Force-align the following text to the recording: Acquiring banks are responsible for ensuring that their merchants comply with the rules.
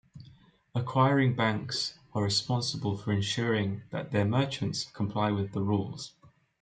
Acquiring 0.73 1.35
banks 1.35 1.99
are 2.15 2.23
responsible 2.23 2.97
for 2.97 3.11
ensuring 3.11 3.83
that 3.91 4.11
their 4.11 4.25
merchants 4.25 4.83
comply 4.85 5.29
with 5.29 5.51
the 5.51 5.61
rules. 5.61 6.11